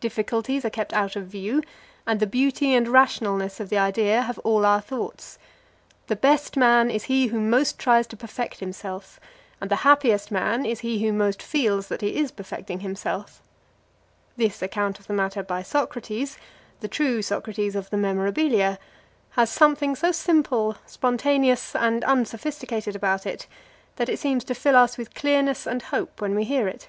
Difficulties 0.00 0.64
are 0.64 0.68
kept 0.68 0.92
out 0.92 1.14
of 1.14 1.28
view, 1.28 1.62
and 2.04 2.18
the 2.18 2.26
beauty 2.26 2.74
and 2.74 2.88
rationalness 2.88 3.60
of 3.60 3.68
the 3.68 3.78
ideal 3.78 4.22
have 4.22 4.40
all 4.40 4.66
our 4.66 4.80
thoughts. 4.80 5.38
"The 6.08 6.16
best 6.16 6.56
man 6.56 6.90
is 6.90 7.04
he 7.04 7.28
who 7.28 7.38
most 7.38 7.78
tries 7.78 8.08
to 8.08 8.16
perfect 8.16 8.58
himself, 8.58 9.20
and 9.60 9.70
the 9.70 9.76
happiest 9.86 10.32
man 10.32 10.66
is 10.66 10.80
he 10.80 11.06
who 11.06 11.12
most 11.12 11.40
feels 11.40 11.86
that 11.86 12.00
he 12.00 12.16
is 12.18 12.32
perfecting 12.32 12.80
himself," 12.80 13.40
this 14.36 14.60
account 14.60 14.98
of 14.98 15.06
the 15.06 15.12
matter 15.14 15.40
by 15.44 15.62
Socrates, 15.62 16.36
the 16.80 16.88
true 16.88 17.22
Socrates 17.22 17.76
of 17.76 17.90
the 17.90 17.96
Memorabilia, 17.96 18.76
has 19.38 19.50
something 19.50 19.94
so 19.94 20.10
simple, 20.10 20.78
spontaneous, 20.84 21.76
and 21.76 22.02
unsophisticated 22.02 22.96
about 22.96 23.24
it, 23.24 23.46
that 23.94 24.08
it 24.08 24.18
seems 24.18 24.42
to 24.42 24.54
fill 24.56 24.74
us 24.74 24.98
with 24.98 25.14
clearness 25.14 25.64
and 25.64 25.80
hope 25.94 26.20
when 26.20 26.34
we 26.34 26.42
hear 26.42 26.66
it. 26.66 26.88